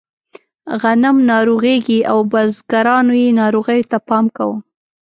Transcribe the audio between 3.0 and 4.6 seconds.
یې ناروغیو ته پام کاوه.